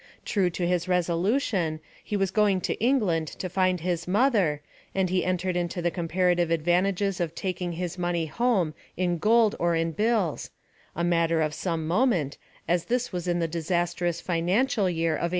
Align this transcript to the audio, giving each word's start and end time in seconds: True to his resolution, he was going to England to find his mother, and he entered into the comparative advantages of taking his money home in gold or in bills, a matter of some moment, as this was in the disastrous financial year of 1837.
True 0.25 0.49
to 0.49 0.65
his 0.65 0.87
resolution, 0.87 1.79
he 2.03 2.17
was 2.17 2.31
going 2.31 2.59
to 2.61 2.73
England 2.83 3.27
to 3.37 3.47
find 3.47 3.81
his 3.81 4.07
mother, 4.07 4.63
and 4.95 5.11
he 5.11 5.23
entered 5.23 5.55
into 5.55 5.79
the 5.79 5.91
comparative 5.91 6.49
advantages 6.49 7.19
of 7.19 7.35
taking 7.35 7.73
his 7.73 7.99
money 7.99 8.25
home 8.25 8.73
in 8.97 9.19
gold 9.19 9.55
or 9.59 9.75
in 9.75 9.91
bills, 9.91 10.49
a 10.95 11.03
matter 11.03 11.39
of 11.39 11.53
some 11.53 11.85
moment, 11.87 12.39
as 12.67 12.85
this 12.85 13.11
was 13.13 13.27
in 13.27 13.37
the 13.37 13.47
disastrous 13.47 14.19
financial 14.21 14.89
year 14.89 15.13
of 15.13 15.25
1837. 15.25 15.29